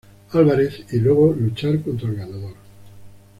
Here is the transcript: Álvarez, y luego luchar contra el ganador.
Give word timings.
Álvarez, 0.31 0.83
y 0.91 0.97
luego 0.97 1.31
luchar 1.31 1.79
contra 1.83 2.09
el 2.09 2.15
ganador. 2.15 2.55